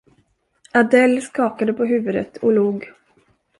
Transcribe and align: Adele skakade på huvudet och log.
Adele 0.73 1.21
skakade 1.21 1.73
på 1.73 1.85
huvudet 1.85 2.37
och 2.37 2.51
log. 2.53 2.91